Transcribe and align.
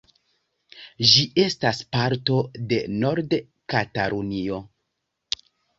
Ĝi 1.11 1.25
estas 1.43 1.83
parto 1.97 2.41
de 2.73 2.83
Nord-Katalunio. 3.05 4.63